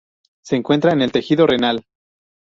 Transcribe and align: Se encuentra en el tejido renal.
Se 0.43 0.55
encuentra 0.55 0.93
en 0.93 1.03
el 1.03 1.11
tejido 1.11 1.45
renal. 1.45 1.85